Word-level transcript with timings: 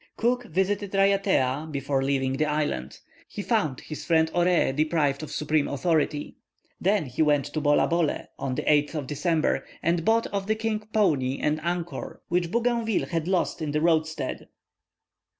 Cook 0.17 0.45
visited 0.45 0.93
Raiatea 0.95 1.67
before 1.71 2.01
leaving 2.01 2.33
the 2.33 2.47
island. 2.47 2.97
He 3.27 3.43
found 3.43 3.81
his 3.81 4.03
friend 4.03 4.31
Oreé 4.33 4.75
deprived 4.75 5.21
of 5.21 5.29
supreme 5.29 5.67
authority. 5.67 6.37
Then 6.79 7.05
he 7.05 7.21
went 7.21 7.45
to 7.53 7.61
Bolabole 7.61 8.25
on 8.39 8.55
the 8.55 8.63
8th 8.63 8.95
of 8.95 9.05
December, 9.05 9.63
and 9.83 10.03
bought 10.03 10.25
of 10.33 10.47
the 10.47 10.55
King 10.55 10.87
Pouni 10.91 11.39
an 11.39 11.59
anchor, 11.59 12.23
which 12.29 12.49
Bougainville 12.49 13.09
had 13.09 13.27
lost 13.27 13.61
in 13.61 13.73
the 13.73 13.79
roadstead. 13.79 14.47